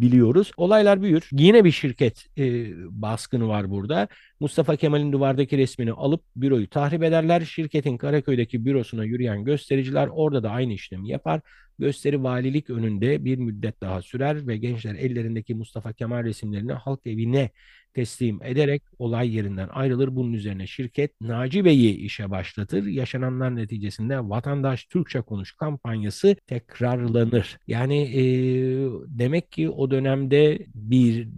[0.00, 0.52] biliyoruz.
[0.56, 1.28] Olaylar büyür.
[1.32, 4.08] Yine bir şirket e, baskını var burada.
[4.40, 7.40] Mustafa Kemal'in duvardaki resmini alıp büroyu tahrip ederler.
[7.40, 11.40] Şirketin Karaköy'deki bürosuna yürüyen göstericiler orada da aynı işlemi yapar.
[11.78, 17.50] Gösteri valilik önünde bir müddet daha sürer ve gençler ellerindeki Mustafa Kemal resimlerini halk evine
[17.94, 20.16] teslim ederek olay yerinden ayrılır.
[20.16, 22.86] Bunun üzerine şirket Naci Bey'i işe başlatır.
[22.86, 27.58] Yaşananlar neticesinde Vatandaş Türkçe Konuş kampanyası tekrarlanır.
[27.66, 28.22] Yani e,
[29.06, 31.28] demek ki o dönemde bir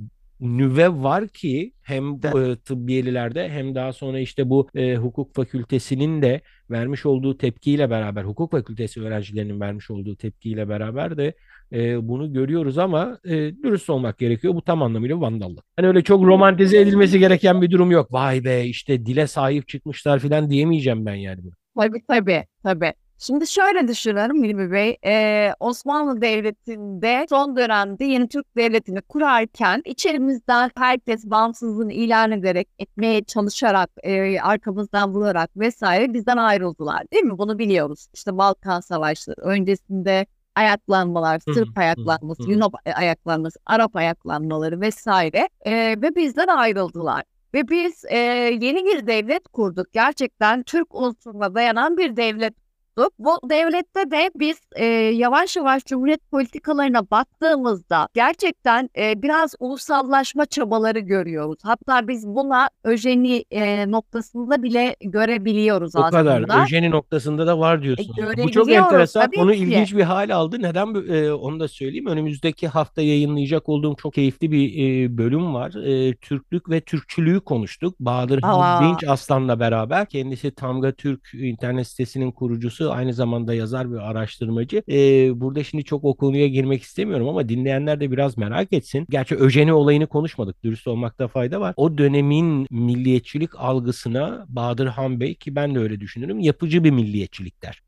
[0.41, 6.41] nüve var ki hem e, tıbbiyelilerde hem daha sonra işte bu e, hukuk fakültesinin de
[6.71, 11.35] vermiş olduğu tepkiyle beraber hukuk fakültesi öğrencilerinin vermiş olduğu tepkiyle beraber de
[11.73, 13.31] e, bunu görüyoruz ama e,
[13.63, 14.55] dürüst olmak gerekiyor.
[14.55, 15.65] Bu tam anlamıyla vandallık.
[15.77, 18.13] Hani öyle çok romantize edilmesi gereken bir durum yok.
[18.13, 21.43] Vay be işte dile sahip çıkmışlar falan diyemeyeceğim ben yani.
[21.43, 21.53] bunu.
[21.79, 22.93] Tabii tabii tabii.
[23.23, 30.71] Şimdi şöyle düşünüyorum Hilmi Bey, eee, Osmanlı Devleti'nde son dönemde yeni Türk Devleti'ni kurarken içerimizden
[30.77, 37.39] herkes bağımsızlığını ilan ederek, etmeye çalışarak, eee, arkamızdan vurarak vesaire bizden ayrıldılar değil mi?
[37.39, 38.07] Bunu biliyoruz.
[38.15, 42.43] İşte Balkan Savaşları, öncesinde ayaklanmalar, Sırp ayaklanması.
[42.51, 47.23] Yunan ayaklanması, Arap ayaklanmaları vesaire eee, ve bizden ayrıldılar.
[47.55, 48.19] Ve biz eee,
[48.61, 49.93] yeni bir devlet kurduk.
[49.93, 52.55] Gerçekten Türk unsuruna dayanan bir devlet
[52.97, 53.13] kurduk.
[53.19, 60.99] Bu devlette de biz eee, yavaş yavaş Cumhuriyet politikalarına baktığımızda gerçekten eee, biraz ulusallaşma çabaları
[60.99, 61.59] görüyoruz.
[61.63, 66.43] Hatta biz buna öjeni eee, noktasında bile görebiliyoruz O kadar.
[66.43, 66.63] aslında.
[66.65, 68.17] Öjeni noktasında da var diyorsunuz.
[68.45, 69.31] Bu çok enteresan.
[69.31, 69.59] Konu ki.
[69.59, 70.57] ilginç bir hal aldı.
[70.63, 70.81] Neden?
[71.15, 72.07] e, onu da söyleyeyim.
[72.07, 74.65] Önümüzdeki hafta yayınlayacak olduğum çok keyifli bir
[75.05, 75.75] e, bölüm var.
[75.87, 78.01] E, Türklük ve Türkçülüğü konuştuk.
[78.01, 78.43] Bahadır.
[78.83, 80.07] Dinç Aslan'la beraber.
[80.07, 82.80] Kendisi Tamga Türk internet sitesinin kurucusu.
[82.89, 84.83] Aynı zamanda yazar ve araştırmacı.
[84.89, 84.97] E,
[85.41, 89.07] burada şimdi çok o konuya girmek istemiyorum ama dinleyenler de biraz merak etsin.
[89.11, 90.65] Gerçi öjeni olayını konuşmadık.
[90.65, 91.75] Dürüst olmakta fayda var.
[91.77, 96.39] O dönemin milliyetçilik algısına Bahadır Han Bey ki ben de öyle düşünürüm.
[96.39, 97.83] Yapıcı bir milliyetçilik der.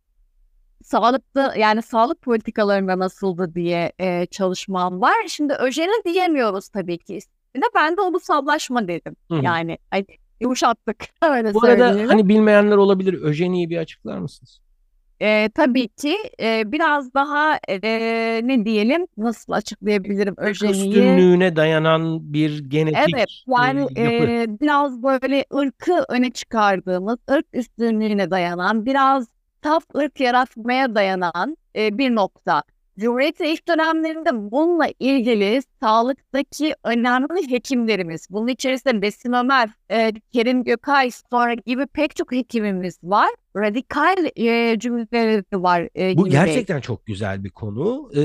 [0.84, 5.14] sağlıklı yani sağlık politikalarında nasıldı diye e, çalışmam var.
[5.28, 7.64] Şimdi öjeni diyemiyoruz tabii ki ismine.
[7.74, 9.16] Ben de ulusallaşma dedim.
[9.30, 9.44] Hı hı.
[9.44, 10.04] Yani ay,
[10.40, 10.96] yumuşattık.
[11.22, 13.22] Öyle Bu arada hani bilmeyenler olabilir.
[13.22, 14.60] Öjeni'yi bir açıklar mısınız?
[15.22, 17.80] E, tabii ki e, biraz daha e,
[18.44, 20.88] ne diyelim nasıl açıklayabilirim öjeniyi?
[20.88, 24.60] üstünlüğüne dayanan bir genetik Evet yani e, yapı.
[24.60, 29.26] biraz böyle ırkı öne çıkardığımız, ırk üstünlüğüne dayanan, biraz
[29.64, 32.62] saf ırk yaratmaya dayanan e, bir nokta.
[32.98, 41.10] Cumhuriyet'in ilk dönemlerinde bununla ilgili sağlıktaki önemli hekimlerimiz, bunun içerisinde Besim Ömer, e, Kerim Gökay
[41.30, 43.30] sonra gibi pek çok hekimimiz var.
[43.56, 46.66] Radikal e, cümleleri var e, Bu Hilmi Bey.
[46.66, 48.10] gerçekten çok güzel bir konu.
[48.16, 48.20] Ee,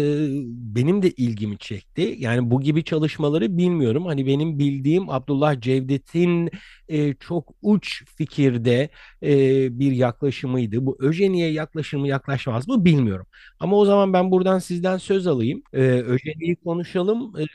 [0.75, 2.15] benim de ilgimi çekti.
[2.19, 4.05] Yani bu gibi çalışmaları bilmiyorum.
[4.05, 6.49] Hani benim bildiğim Abdullah Cevdet'in
[6.87, 8.89] e, çok uç fikirde
[9.23, 10.85] e, bir yaklaşımıydı.
[10.85, 13.25] Bu öjeniye yaklaşır mı yaklaşmaz mı bilmiyorum.
[13.59, 15.61] Ama o zaman ben buradan sizden söz alayım.
[15.73, 17.33] Ee, öjeniyi konuşalım.
[17.37, 17.45] Ee,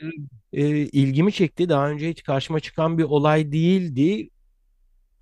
[0.53, 1.69] e, ilgimi çekti.
[1.69, 4.29] Daha önce hiç karşıma çıkan bir olay değildi.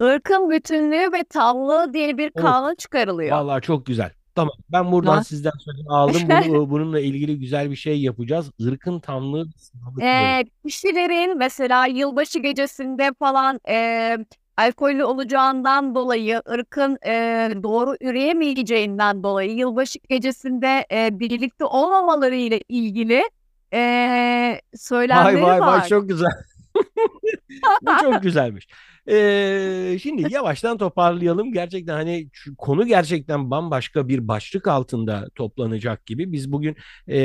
[0.02, 3.38] Irkın bütünlüğü ve tamlığı diye bir Of, kanun çıkarılıyor.
[3.38, 4.12] Vallahi çok güzel.
[4.36, 4.54] Tamam.
[4.72, 5.24] Ben buradan Ha?
[5.24, 6.22] sizden sözü aldım.
[6.48, 8.52] Bunu, bununla ilgili güzel bir şey yapacağız.
[8.60, 9.46] Irkın tamlığı
[9.98, 10.06] ve.
[10.06, 14.18] Ee, kişilerin mesela yılbaşı gecesinde falan e,
[14.58, 17.14] alkollü olacağından dolayı, ırkın e,
[17.64, 23.24] doğru üreyemeyeceğinden dolayı yılbaşı gecesinde e, birlikte olmamaları ile ilgili
[23.74, 25.88] e, Vay söylemleri vay vay var.
[25.88, 26.32] çok güzel.
[27.82, 28.68] Bu çok güzelmiş.
[29.10, 31.54] Ee, şimdi yavaştan toparlayalım.
[31.54, 36.32] Gerçekten hani konu gerçekten bambaşka bir başlık altında toplanacak gibi.
[36.32, 36.76] Biz bugün
[37.08, 37.16] e,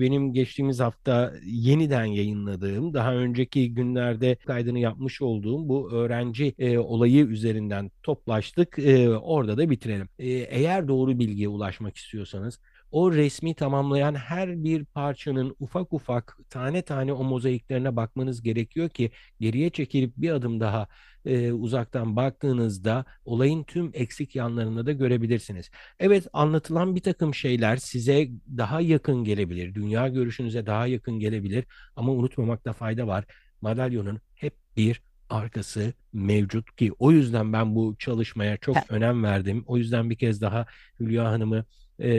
[0.00, 7.26] benim geçtiğimiz hafta yeniden yayınladığım, daha önceki günlerde kaydını yapmış olduğum bu öğrenci e, olayı
[7.26, 8.78] üzerinden toplaştık.
[8.78, 10.08] E, orada da bitirelim.
[10.18, 16.82] E, eğer doğru bilgiye ulaşmak istiyorsanız o resmi tamamlayan her bir parçanın ufak ufak tane
[16.82, 20.88] tane o mozaiklerine bakmanız gerekiyor ki geriye çekilip bir adım daha
[21.24, 25.70] e, uzaktan baktığınızda olayın tüm eksik yanlarını da görebilirsiniz.
[25.98, 31.64] Evet anlatılan bir takım şeyler size daha yakın gelebilir, dünya görüşünüze daha yakın gelebilir
[31.96, 33.24] ama unutmamakta fayda var.
[33.60, 39.64] Madalyonun hep bir arkası mevcut ki o yüzden ben bu çalışmaya çok önem verdim.
[39.66, 40.66] O yüzden bir kez daha
[41.00, 41.64] Hülya Hanım'ı
[41.98, 42.10] e,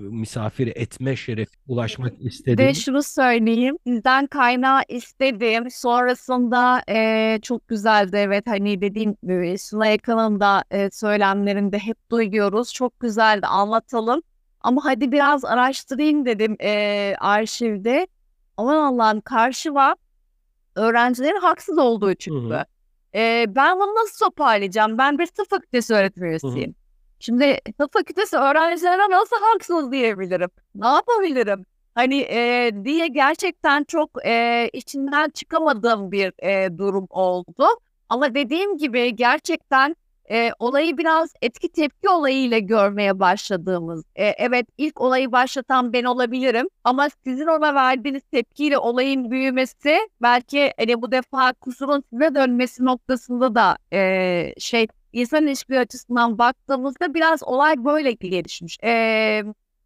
[0.00, 2.66] misafir etme şerefi ulaşmak istedim.
[2.66, 5.70] Ve şunu söyleyeyim, sizden kaynağı istedim.
[5.70, 12.72] Sonrasında e, çok güzeldi evet hani dediğim gibi Suna Yakın'ın da e, söylemlerinde hep duyuyoruz.
[12.72, 14.22] Çok güzeldi anlatalım.
[14.60, 18.06] Ama hadi biraz araştırayım dedim e, arşivde.
[18.56, 19.96] Aman Allah'ım karşıma
[20.76, 22.14] öğrencilerin haksız olduğu Hı hı.
[22.14, 22.66] çıktı.
[23.14, 24.98] E, ben bunu nasıl toparlayacağım?
[24.98, 26.74] Ben bir tıp fakültesi öğretim üyesiyim.
[27.22, 30.50] Şimdi tıp fakültesi öğrencilerine nasıl haksız diyebilirim?
[30.74, 31.66] Ne yapabilirim?
[31.94, 37.66] Hani e, diye gerçekten çok e, içinden çıkamadığım bir e, durum oldu.
[38.08, 39.96] Ama dediğim gibi gerçekten
[40.30, 44.04] e, olayı biraz etki tepki olayıyla görmeye başladığımız.
[44.14, 50.72] E, evet ilk olayı başlatan ben olabilirim ama sizin ona verdiğiniz tepkiyle olayın büyümesi belki
[50.78, 57.42] hani bu defa kusurun size dönmesi noktasında da e, şey insan ilişkileri açısından baktığımızda biraz
[57.42, 58.78] olay böyle gelişmiş.
[58.84, 59.42] Ee,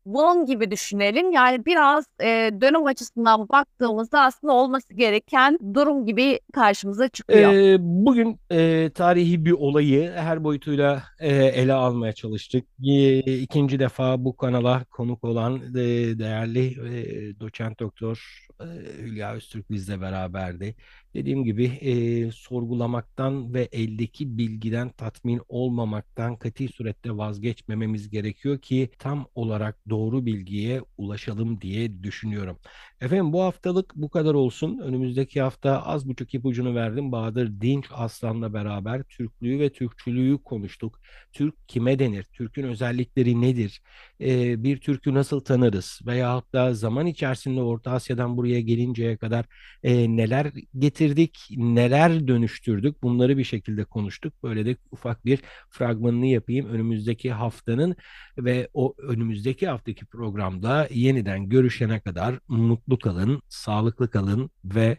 [0.07, 1.33] bunun gibi düşünelim.
[1.33, 7.53] Yani biraz e, dönem açısından baktığımızda aslında olması gereken durum gibi karşımıza çıkıyor.
[7.53, 12.65] Ee, bugün e, tarihi bir olayı her boyutuyla e, ele almaya çalıştık.
[12.85, 15.75] E, ikinci defa bu kanala konuk olan e,
[16.19, 18.65] değerli e, doçent doktor e,
[19.03, 20.75] Hülya Öztürk bizle beraberdi.
[21.16, 29.26] Dediğim gibi e, sorgulamaktan ve eldeki bilgiden tatmin olmamaktan kati surette vazgeçmememiz gerekiyor ki tam
[29.35, 32.59] olarak doğru bilgiye ulaşalım diye düşünüyorum.
[33.00, 34.79] Efendim bu haftalık bu kadar olsun.
[34.79, 37.12] Önümüzdeki hafta az buçuk ipucunu verdim.
[37.12, 41.00] Bahadır Dinç Aslan'la beraber Türklüğü ve Türkçülüğü konuştuk.
[41.33, 42.24] Türk kime denir?
[42.24, 43.83] Türk'ün özellikleri nedir?
[44.20, 46.00] Ee, bir Türk'ü nasıl tanırız?
[46.07, 49.46] Veyahut da zaman içerisinde Orta Asya'dan buraya gelinceye kadar
[49.83, 53.02] e, neler getirdik, neler dönüştürdük?
[53.02, 54.42] Bunları bir şekilde konuştuk.
[54.42, 56.66] Böyle de ufak bir fragmanını yapayım.
[56.68, 57.96] Önümüzdeki haftanın
[58.38, 64.98] ve o önümüzdeki haftaki programda yeniden görüşene kadar mutlu kalın, sağlıklı kalın ve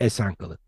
[0.00, 0.67] esen kalın.